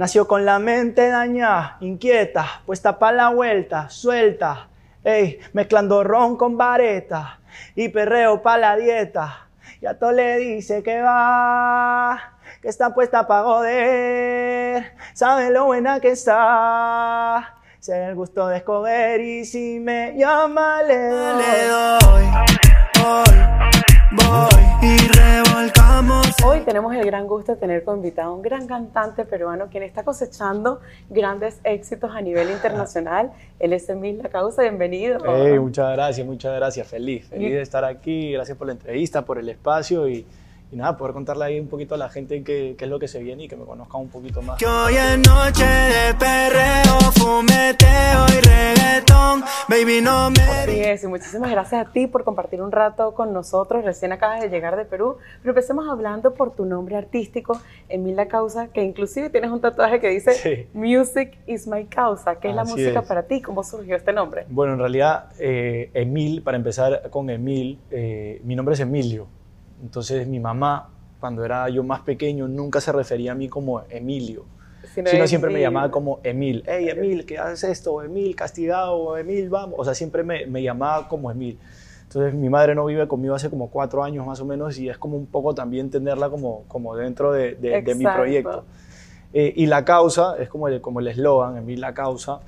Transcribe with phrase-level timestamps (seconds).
[0.00, 4.68] Nació con la mente dañada, inquieta, puesta para la vuelta, suelta,
[5.04, 7.38] ey, mezclando ron con vareta
[7.74, 9.48] y perreo para la dieta.
[9.78, 12.32] Y a todo le dice que va,
[12.62, 17.56] que está puesta para joder, sabe lo buena que está.
[17.78, 22.24] Se el gusto de escoger y si me llama le doy.
[23.02, 23.69] voy
[26.70, 30.04] tenemos el gran gusto de tener como invitado a un gran cantante peruano quien está
[30.04, 33.32] cosechando grandes éxitos a nivel internacional.
[33.58, 35.18] Él es Emil La Causa, bienvenido.
[35.26, 39.38] Hey, muchas gracias, muchas gracias, feliz, feliz de estar aquí, gracias por la entrevista, por
[39.38, 40.24] el espacio y
[40.72, 43.08] y nada, poder contarle ahí un poquito a la gente qué, qué es lo que
[43.08, 44.56] se viene y que me conozca un poquito más.
[44.56, 47.79] Que hoy es noche de perreo, reggaetón,
[49.70, 50.40] baby no me...
[50.40, 54.40] Así es, y muchísimas gracias a ti por compartir un rato con nosotros, recién acabas
[54.40, 58.82] de llegar de Perú, pero empecemos hablando por tu nombre artístico, Emil La Causa, que
[58.82, 63.22] inclusive tienes un tatuaje que dice Music is my causa, ¿qué es la música para
[63.22, 63.40] ti?
[63.40, 64.44] ¿Cómo surgió este nombre?
[64.48, 69.28] Bueno, en realidad, eh, Emil, para empezar con Emil, eh, mi nombre es Emilio,
[69.80, 70.88] entonces mi mamá,
[71.20, 74.46] cuando era yo más pequeño, nunca se refería a mí como Emilio,
[74.94, 76.62] sino, siempre me llamaba como Emil.
[76.66, 78.02] Hey, Emil, ¿qué haces esto?
[78.02, 79.78] Emil, castigado, Emil, vamos.
[79.78, 81.58] O sea, siempre me, me llamaba como Emil.
[82.10, 84.98] Entonces mi madre no vive conmigo hace como cuatro años más o menos y es
[84.98, 88.64] como un poco también tenerla como, como dentro de, de, mi proyecto.
[89.32, 92.40] Eh, y la causa, es como el como eslogan, Emil la causa,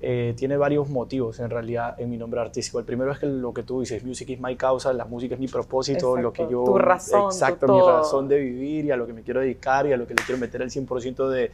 [0.00, 2.78] eh, tiene varios motivos en realidad en mi nombre artístico.
[2.78, 5.40] El primero es que lo que tú dices, music is my causa, la música es
[5.40, 6.64] mi propósito, lo que yo...
[6.64, 9.92] Tu razón, Exacto, mi razón de vivir y a lo que me quiero dedicar y
[9.92, 11.50] a lo que le quiero meter el 100% de,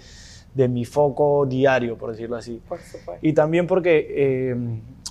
[0.54, 2.60] de mi foco diario, por decirlo así.
[2.68, 3.24] Por supuesto.
[3.26, 4.56] Y también porque, eh,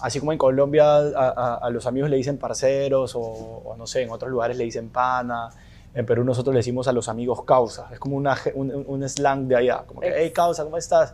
[0.01, 4.29] así como en Colombia a, los amigos le dicen parceros o, no sé, en otros
[4.29, 5.49] lugares le dicen pana,
[5.93, 7.87] en Perú nosotros le decimos a los amigos causa.
[7.91, 11.13] Es como una, un, un, slang de allá, como que, hey causa, ¿cómo estás?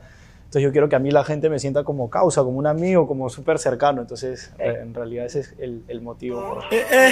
[0.55, 3.09] Entonces yo quiero que a mí la gente me sienta como causa, como un amigo,
[3.09, 3.99] como súper cercano.
[3.99, 6.61] Entonces eh, en realidad ese es el, el motivo.
[6.71, 7.11] Eh, eh.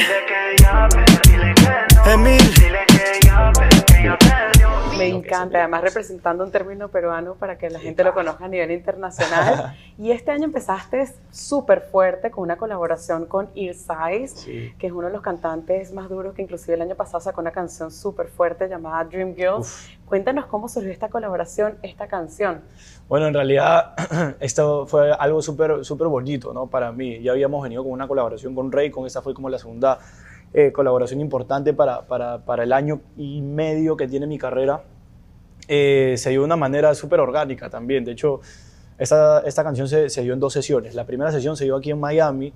[4.97, 8.71] Me encanta, además representando un término peruano para que la gente lo conozca a nivel
[8.71, 9.75] internacional.
[9.97, 15.07] y este año empezaste súper fuerte con una colaboración con Ear Size, que es uno
[15.07, 18.67] de los cantantes más duros que inclusive el año pasado sacó una canción súper fuerte
[18.67, 19.89] llamada Dream Girls.
[20.05, 22.61] Cuéntanos cómo surgió esta colaboración, esta canción.
[23.07, 23.95] Bueno, en realidad
[24.39, 26.67] esto fue algo súper súper bonito ¿no?
[26.67, 27.21] para mí.
[27.21, 29.97] Ya habíamos venido con una colaboración con Rey, con esta fue como la segunda
[30.53, 34.83] eh, colaboración importante para, para, para, el año y medio que tiene mi carrera.
[35.67, 38.03] Eh, se dio de una manera súper orgánica también.
[38.05, 38.41] De hecho,
[38.97, 40.95] esta, esta canción se, se, dio en dos sesiones.
[40.95, 42.53] La primera sesión se dio aquí en Miami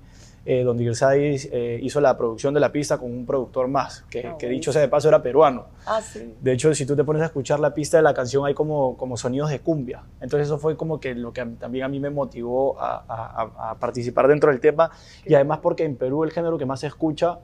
[0.50, 4.28] eh, donde Irsay eh, hizo la producción de la pista con un productor más, que,
[4.28, 5.66] ah, que, dicho sea de paso era peruano.
[5.84, 6.34] Ah, sí.
[6.40, 8.96] De hecho, si tú te pones a escuchar la pista de la canción, hay como,
[8.96, 10.04] como sonidos de cumbia.
[10.22, 14.26] Entonces eso fue como que lo que también a mí me motivó a, a, participar
[14.26, 14.90] dentro del tema.
[15.26, 17.40] Y además porque en Perú el género que más se escucha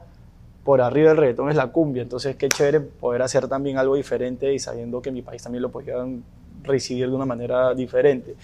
[0.65, 2.03] por arriba del reggaetón es la cumbia.
[2.03, 5.63] Entonces qué chévere poder hacer también algo diferente y sabiendo que en mi país también
[5.63, 6.25] lo podían
[6.65, 8.35] recibir de una manera diferente.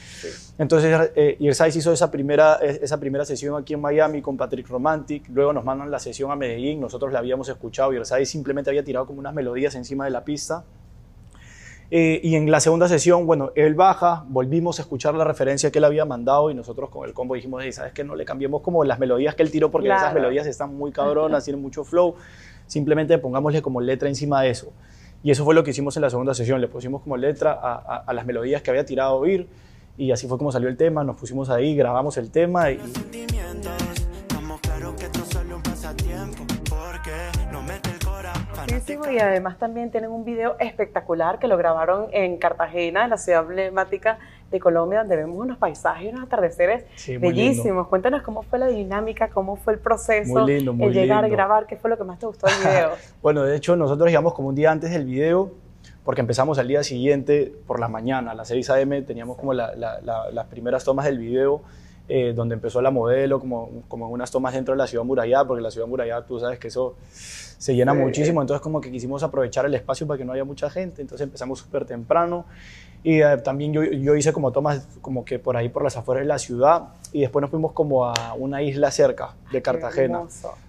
[0.59, 5.53] Entonces, eh, hizo esa primera, esa primera sesión aquí en Miami con Patrick Romantic, luego
[5.53, 9.19] nos mandan la sesión a Medellín, nosotros la habíamos escuchado, Irsay simplemente había tirado como
[9.19, 10.65] unas melodías encima de la pista.
[11.93, 15.79] Eh, y en la segunda sesión, bueno, él baja, volvimos a escuchar la referencia que
[15.79, 18.05] él había mandado y nosotros con el combo dijimos, ¿sabes qué?
[18.05, 21.45] No le cambiemos como las melodías que él tiró porque esas melodías están muy cabronas,
[21.45, 22.15] tienen mucho flow,
[22.67, 24.73] simplemente pongámosle como letra encima de eso.
[25.25, 28.13] Y eso fue lo que hicimos en la segunda sesión, le pusimos como letra a,
[28.15, 29.49] las melodías que había tirado a oír
[29.99, 32.79] y así fue como salió el tema, nos pusimos ahí, grabamos el tema y...
[39.11, 43.43] y además también tienen un video espectacular que lo grabaron en Cartagena, en la ciudad
[43.43, 44.19] emblemática
[44.51, 46.85] de Colombia, donde vemos unos paisajes y unos atardeceres
[47.21, 47.87] bellísimos.
[47.89, 51.29] Cuéntanos cómo fue la dinámica, cómo fue el proceso, muy lindo, muy el llegar a
[51.29, 52.91] grabar, qué fue lo que más te gustó del video.
[53.23, 55.53] bueno, de hecho nosotros llegamos como un día antes del video,
[56.05, 59.03] porque empezamos al día siguiente por la mañana, a las 6 a.m.
[59.03, 61.63] teníamos como las primeras tomas del video.
[62.13, 65.63] Eh, donde empezó la modelo, como, como unas tomas dentro de la ciudad murallada, porque
[65.63, 66.97] la ciudad murallada tú sabes que eso
[67.61, 70.71] se llena muchísimo, entonces como que quisimos aprovechar el espacio para que no haya mucha
[70.71, 72.47] gente, entonces empezamos súper temprano.
[73.03, 76.23] Y eh, también yo, yo, hice como tomas como que por ahí por las afueras
[76.23, 80.23] de la ciudad y después nos fuimos como a una isla cerca de Cartagena.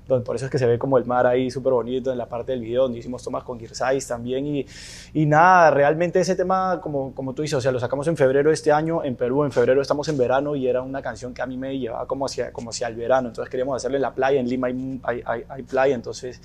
[0.07, 2.27] Donde, por eso es que se ve como el mar ahí súper bonito en la
[2.27, 4.65] parte del video donde hicimos tomas con Girsais también y,
[5.13, 8.49] y, nada, realmente ese tema como, como tú dices, o sea, lo sacamos en febrero
[8.49, 11.41] de este año en Perú, en febrero estamos en verano y era una canción que
[11.41, 14.39] a mí me llevaba como hacia, como hacia el verano, entonces queríamos hacerle la playa,
[14.39, 16.41] en Lima hay, hay, hay, playa, entonces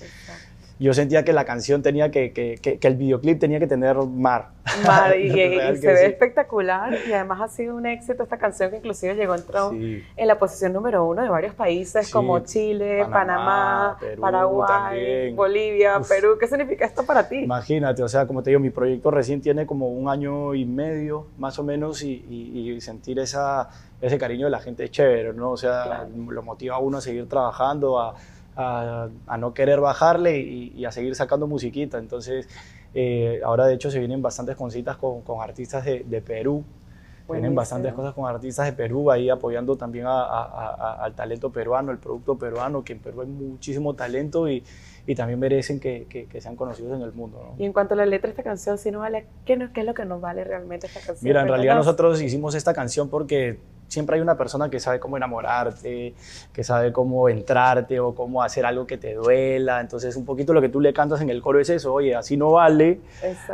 [0.79, 4.49] yo sentía que la canción tenía que, que, que, el videoclip tenía que tener mar.
[4.85, 9.15] Mar, y, se ve espectacular y además ha sido un éxito esta canción que inclusive
[9.15, 15.99] llegó entró en la posición número uno de varios países como Chile, Panamá, Paraguay, Bolivia,
[16.07, 16.37] Perú.
[16.39, 17.37] ¿Qué significa esto para ti?
[17.37, 21.27] Imagínate, o sea, como te digo, mi proyecto recién tiene como un año y medio
[21.37, 23.69] más o menos y, y sentir esa,
[24.01, 25.51] ese cariño de la gente es chévere, ¿no?
[25.51, 28.15] O sea, lo motiva a uno a seguir trabajando, a
[28.57, 31.97] a, no querer bajarle y, a seguir sacando musiquita.
[31.99, 32.47] Entonces,
[32.93, 36.63] eh, ahora de hecho se vienen bastantes cositas con, con artistas de, de Perú.
[37.29, 42.37] Vienen bastantes cosas con artistas de Perú ahí apoyando también al talento peruano, el producto
[42.37, 44.63] peruano, que en Perú hay muchísimo talento y,
[45.05, 47.43] y también merecen que, que, sean conocidos en el mundo.
[47.43, 47.61] ¿no?
[47.61, 49.85] Y en cuanto a la letra de esta canción, si no vale, ¿qué, ¿qué es
[49.85, 51.17] lo que nos vale realmente esta canción?
[51.21, 55.17] Mira, en realidad nosotros hicimos esta canción porque siempre hay una persona que sabe cómo
[55.17, 56.13] enamorarte,
[56.53, 59.79] que sabe cómo entrarte o cómo hacer algo que te duela.
[59.79, 62.37] Entonces, un poquito lo que tú le cantas en el coro es eso, oye, así
[62.37, 62.99] no vale,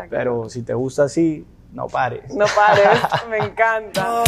[0.10, 2.34] pero si te gusta así, no pares.
[2.36, 3.00] No pares,
[3.30, 4.24] me encanta.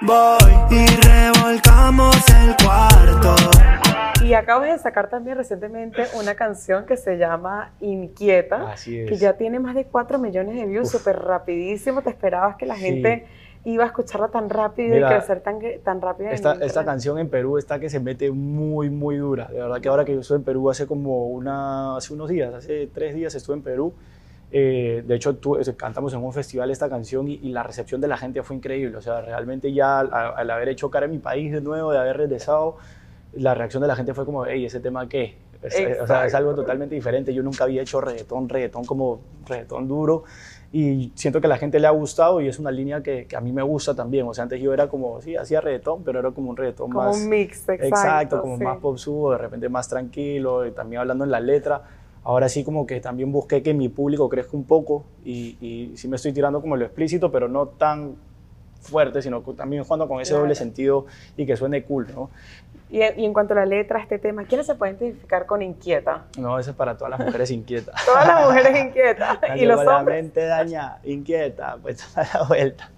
[0.00, 3.34] Voy, voy y revolcamos el cuarto.
[4.24, 9.08] Y acabas de sacar también recientemente una canción que se llama Inquieta, Así es.
[9.08, 12.02] que ya tiene más de 4 millones de views, súper rapidísimo.
[12.02, 13.26] Te esperabas que la gente
[13.64, 16.30] iba a escucharla tan rápido y crecer tan, tan rápido.
[16.30, 19.48] Esta, esta canción en Perú está que se mete muy, muy dura.
[19.48, 22.52] De verdad que ahora que yo estoy en Perú hace como una, hace unos días,
[22.52, 23.92] hace tres días estuve en Perú.
[24.54, 25.38] Eh, de hecho,
[25.76, 28.96] cantamos en un festival esta canción y, la recepción de la gente fue increíble.
[28.96, 32.18] O sea, realmente ya al, haber hecho cara en mi país de nuevo, de haber
[32.18, 32.76] regresado,
[33.32, 35.36] la reacción de la gente fue como, hey, ¿ese tema qué?
[35.62, 37.32] O sea, es algo totalmente diferente.
[37.32, 40.24] Yo nunca había hecho reggaetón, reggaetón como reggaetón duro
[40.72, 43.36] y siento que a la gente le ha gustado y es una línea que, que,
[43.36, 44.26] a mí me gusta también.
[44.26, 47.04] O sea, antes yo era como, sí, hacía reggaetón, pero era como un reggaetón como
[47.04, 47.16] más...
[47.18, 47.86] un mix, exacto.
[47.86, 51.82] Exacto, como más pop subo, de repente más tranquilo, y también hablando en la letra.
[52.24, 56.08] Ahora sí como que también busqué que mi público crezca un poco y, y sí
[56.08, 58.14] me estoy tirando como lo explícito, pero no tan
[58.80, 61.06] fuerte, sino también jugando con ese doble sentido
[61.36, 62.30] y que suene cool, ¿no?
[62.92, 66.24] Y, en cuanto a la letra, este tema, ¿quiénes se pueden identificar con inquieta?
[66.36, 67.94] No, eso es para todas las mujeres inquietas.
[68.04, 69.38] todas las mujeres inquietas.
[69.56, 69.94] y los hombres.
[69.96, 72.90] La mente daña, inquieta, pues a la vuelta.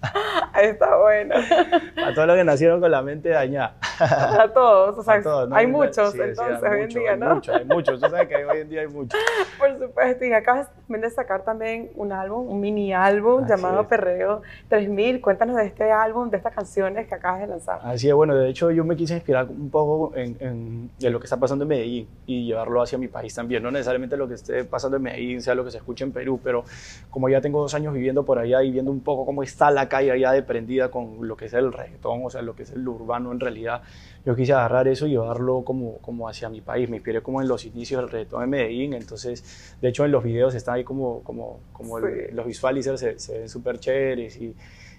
[0.61, 1.35] Está bueno.
[1.35, 3.77] A todos los que nacieron con la mente dañada.
[3.97, 5.21] A todos, o sea,
[5.53, 7.27] hay muchos entonces hoy en día, ¿no?
[7.27, 9.17] Hay muchos, hay muchos, tú sabes que hoy en día hay muchos.
[9.57, 15.21] Por supuesto, y acabas de sacar también un álbum, un mini álbum llamado Perreo 3000.
[15.21, 17.79] Cuéntanos de este álbum, de estas canciones que acabas de lanzar.
[17.83, 19.84] Así es, bueno, de hecho yo me quise inspirar un poco
[20.15, 23.63] en, lo que está pasando en Medellín y llevarlo hacia mi país también.
[23.63, 26.39] No necesariamente lo que esté pasando en Medellín sea lo que se escuche en Perú,
[26.43, 26.63] pero
[27.09, 29.89] como ya tengo dos años viviendo por allá y viendo un poco cómo está la
[29.89, 32.71] calle allá de prendida con lo que es el reggaetón, o sea, lo que es
[32.71, 33.81] el urbano en realidad,
[34.25, 36.89] yo quise agarrar eso y llevarlo como, como hacia mi país.
[36.89, 40.23] Me inspiré como en los inicios del reggaetón en Medellín, entonces, de hecho, en los
[40.23, 44.55] videos están ahí como, como, como los visualizers se, se ven súper chéveres y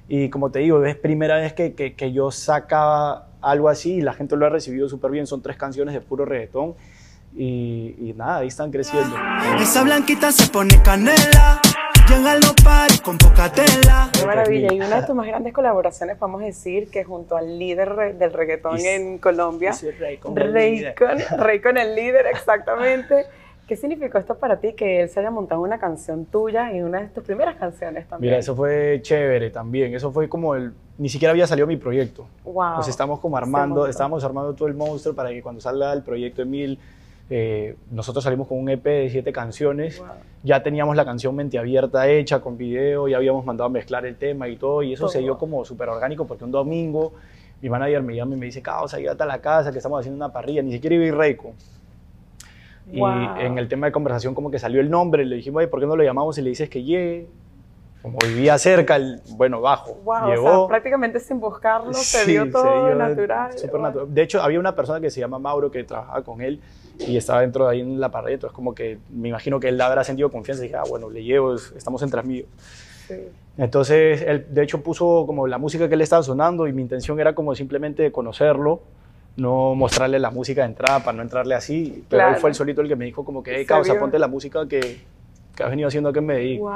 [0.09, 4.13] y como te digo, es primera vez que, que, yo sacaba algo así y la
[4.13, 5.27] gente lo ha recibido súper bien.
[5.27, 6.75] Son tres canciones de puro reggaetón
[7.35, 9.17] y, y, nada, ahí están creciendo.
[9.61, 11.61] Esa blanquita se pone canela.
[12.09, 14.09] Llega los paris con poca tela.
[14.13, 14.73] Qué maravilla.
[14.73, 18.79] Y una de tus más grandes colaboraciones, podemos decir, que junto al líder del reggaetón
[18.79, 23.27] en Colombia, Rey con, Rey, con, Rey con el líder, exactamente.
[23.67, 27.01] ¿Qué significó esto para ti que él se haya montado una canción tuya y una
[27.01, 28.31] de tus primeras canciones también?
[28.31, 29.93] Mira, eso fue chévere también.
[29.93, 30.73] Eso fue como el.
[30.99, 32.29] Ni siquiera había salido mi proyecto.
[32.45, 32.77] Wow.
[32.77, 36.43] Nos estamos como armando, estábamos armando todo el monstruo para que cuando salga el proyecto
[36.43, 36.79] Emil,
[37.29, 40.01] eh, nosotros salimos con un EP de siete canciones.
[40.45, 44.15] Ya teníamos la canción Mente Abierta hecha con video, ya habíamos mandado a mezclar el
[44.15, 44.85] tema y todo.
[44.85, 47.15] Y eso se dio como súper orgánico porque un domingo
[47.61, 50.25] mi manager me llama y me dice: Causa, llévate a la casa que estamos haciendo
[50.25, 50.63] una parrilla.
[50.63, 51.53] Ni siquiera iba a ir Reiko.
[52.91, 55.87] Y en el tema de conversación como que salió el nombre, le dijimos, ¿por qué
[55.87, 57.27] no lo llamamos y le dices que llegue?
[58.01, 59.99] Como vivía cerca, el, bueno, bajo.
[60.29, 60.69] llegó.
[60.69, 63.51] prácticamente sin buscarlo, se dio todo natural.
[63.73, 64.15] natural.
[64.15, 66.61] De hecho, había una persona que se llama Mauro que trabajaba con él
[67.01, 69.81] y estaba dentro de ahí en la pared, entonces como que me imagino que él
[69.81, 72.49] habrá sentido confianza y dije, ah, bueno, le llevo, estamos entre amigos.
[73.09, 73.17] Sí.
[73.59, 77.19] Entonces, él de hecho puso como la música que le estaba sonando y mi intención
[77.19, 78.83] era como simplemente conocerlo
[79.37, 82.81] no mostrarle la música de entrada para no entrarle así, pero él fue el solito
[82.81, 85.01] el que me dijo como que, hey, causa, ponte la música que,
[85.55, 86.61] que has venido haciendo aquí en Medellín.
[86.61, 86.73] Wow.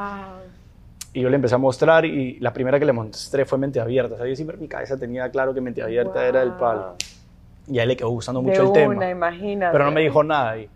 [1.13, 4.15] Y yo le empecé a mostrar y la primera que le mostré fue Mente Abierta.
[4.15, 6.95] O sea, yo siempre mi cabeza tenía claro que Mente Abierta era el palo.
[7.67, 9.11] Y a él le quedó gustando mucho el tema.
[9.11, 9.73] Imagínate.
[9.73, 10.69] Pero no me dijo nada ahí.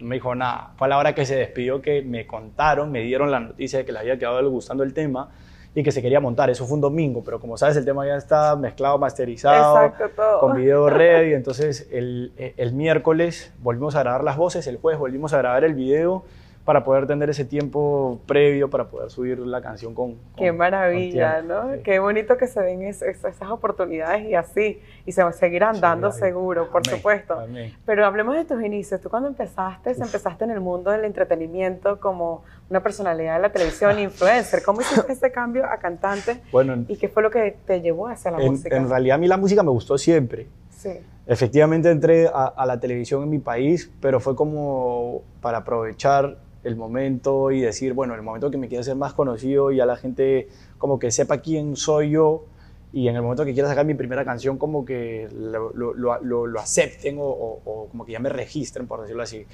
[0.00, 0.72] No me dijo nada.
[0.76, 3.84] Fue a la hora que se despidió que me contaron, me dieron la noticia de
[3.86, 5.30] que le había quedado gustando el tema
[5.74, 6.50] y que se quería montar.
[6.50, 9.92] Eso fue un domingo, pero como sabes, el tema ya está mezclado, masterizado,
[10.40, 11.34] con video ready.
[11.34, 15.74] Entonces, el, el miércoles volvimos a grabar las voces, el jueves volvimos a grabar el
[15.74, 16.24] video
[16.64, 20.16] para poder tener ese tiempo previo para poder subir la canción con...
[20.36, 21.72] Qué maravilla, ¿no?
[21.84, 26.86] Qué bonito que se den esas oportunidades y así, y se seguirán dando seguro, por
[26.86, 27.36] supuesto.
[27.84, 29.00] Pero hablemos de tus inicios.
[29.00, 33.98] Tú cuando empezaste, empezaste en el mundo del entretenimiento como una personalidad de la televisión,
[33.98, 34.62] influencer.
[34.62, 36.40] ¿Cómo hiciste ese cambio a cantante?
[36.50, 38.74] Bueno, ¿Y qué fue lo que te llevó hacia la música?
[38.74, 40.48] En realidad a mí la música me gustó siempre.
[40.70, 40.98] Sí.
[41.26, 46.76] Efectivamente entré a, a la televisión en mi país, pero fue como para aprovechar el
[46.76, 49.96] momento y decir, bueno, el momento que me quiera ser más conocido y a la
[49.96, 52.44] gente como que sepa quién soy yo
[52.92, 56.60] y en el momento que quiera sacar mi primera canción como que lo, lo, lo,
[56.60, 59.44] acepten o, o, como que ya me registren, por decirlo así.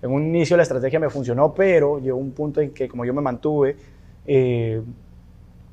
[0.00, 3.12] En un inicio la estrategia me funcionó, pero llegó un punto en que como yo
[3.12, 3.76] me mantuve,
[4.26, 4.80] eh,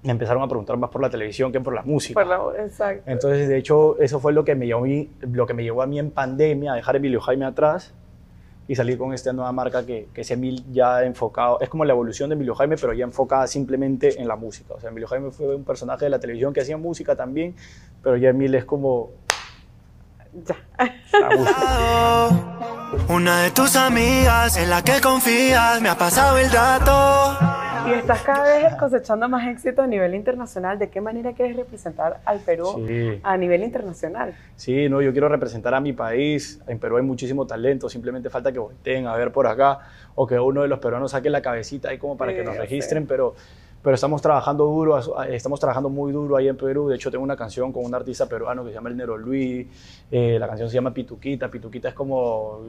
[0.04, 2.20] me empezaron a preguntar más por la televisión que por la música.
[2.20, 3.10] Por la, exacto.
[3.10, 5.82] Entonces, de hecho, eso fue lo que me llevó a mí, lo que me llevó
[5.82, 7.94] a mí en pandemia a dejar Emilio Jaime atrás
[8.68, 11.94] y salir con esta nueva marca que, que es Emil ya enfocado, es como la
[11.94, 14.74] evolución de Emilio Jaime, pero ya enfocada simplemente en la música.
[14.74, 17.56] O sea, Emilio Jaime fue un personaje de la televisión que hacía música también,
[18.02, 19.12] pero ya Emil es como...
[20.46, 20.58] Ya.
[21.20, 22.30] La música.
[23.10, 27.53] Una de tus amigas en la que confías me ha pasado el dato.
[27.94, 30.80] Y estás cada vez cosechando más éxito a nivel internacional.
[30.80, 32.86] ¿De qué manera quieres representar al Perú
[33.22, 34.34] a nivel internacional?
[34.56, 36.60] Sí, no, yo quiero representar a mi país.
[36.68, 39.80] En Perú hay muchísimo talento, simplemente falta que volteen a ver por acá
[40.16, 43.06] o que uno de los peruanos saque la cabecita ahí como para que nos registren,
[43.06, 43.36] pero
[43.84, 46.88] pero estamos trabajando duro, estamos trabajando muy duro ahí en Perú.
[46.88, 49.68] De hecho, tengo una canción con un artista peruano que se llama El Nero Luis.
[50.10, 51.52] Eh, la canción se llama Pituquita.
[51.52, 52.62] Pituquita es como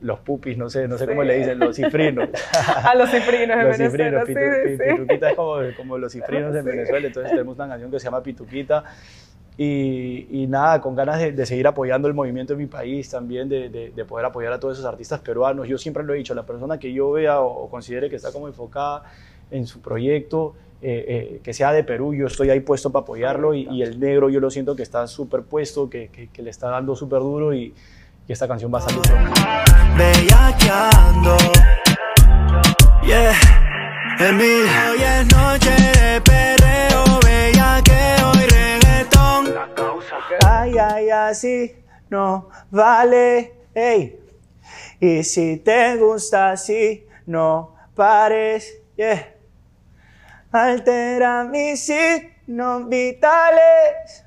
[0.00, 2.28] los pupis, no sé, no sé cómo le dicen, los cifrinos.
[2.84, 4.24] A los cifrinos en Venezuela.
[4.24, 8.22] Pituquita es como, como los cifrinos en Venezuela, entonces tenemos una canción que se llama
[8.22, 8.84] Pituquita.
[9.56, 13.48] Y, y nada, con ganas de, de, seguir apoyando el movimiento de mi país también,
[13.48, 15.68] de, de, poder apoyar a todos esos artistas peruanos.
[15.68, 18.48] Yo siempre lo he dicho, la persona que yo vea o, considere que está como
[18.48, 19.04] enfocada
[19.52, 23.54] en su proyecto, eh, eh, que sea de Perú, yo estoy ahí puesto para apoyarlo
[23.54, 26.50] y, y el negro yo lo siento que está súper puesto, que, que, que, le
[26.50, 27.72] está dando súper duro y,
[28.26, 29.02] y esta canción va a salir
[29.96, 31.36] Bellaqueando.
[33.02, 33.34] Yeah.
[34.18, 34.66] Emil.
[34.90, 39.54] Hoy es noche de perreo, bellaqueo y reggaetón.
[40.44, 41.76] Ay, ay, así
[42.08, 43.52] no vale.
[43.74, 44.20] Ey.
[45.00, 48.72] Y si te gusta así, no pares.
[48.96, 49.34] Yeah.
[50.50, 54.24] Altera mis signos vitales.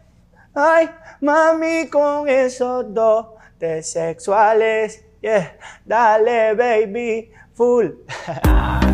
[0.54, 0.90] Ay,
[1.22, 5.06] mami, con esos dos de sexuales.
[5.22, 8.06] Yeah, dale, baby, full.